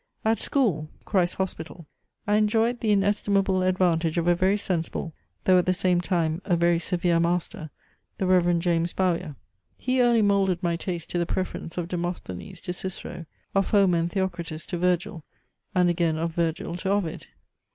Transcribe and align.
At 0.25 0.39
school, 0.39 0.89
(Christ's 1.05 1.35
Hospital,) 1.35 1.85
I 2.25 2.37
enjoyed 2.37 2.79
the 2.79 2.89
inestimable 2.89 3.61
advantage 3.61 4.17
of 4.17 4.27
a 4.27 4.33
very 4.33 4.57
sensible, 4.57 5.13
though 5.43 5.59
at 5.59 5.67
the 5.67 5.75
same 5.75 6.01
time, 6.01 6.41
a 6.43 6.55
very 6.55 6.79
severe 6.79 7.19
master, 7.19 7.69
the 8.17 8.25
Reverend 8.25 8.63
James 8.63 8.93
Bowyer. 8.93 9.35
He 9.77 10.01
early 10.01 10.23
moulded 10.23 10.63
my 10.63 10.75
taste 10.75 11.11
to 11.11 11.19
the 11.19 11.27
preference 11.27 11.77
of 11.77 11.87
Demosthenes 11.87 12.61
to 12.61 12.73
Cicero, 12.73 13.27
of 13.53 13.69
Homer 13.69 13.99
and 13.99 14.11
Theocritus 14.11 14.65
to 14.69 14.79
Virgil, 14.79 15.23
and 15.75 15.87
again 15.87 16.17
of 16.17 16.33
Virgil 16.33 16.75
to 16.77 16.89
Ovid. 16.89 17.27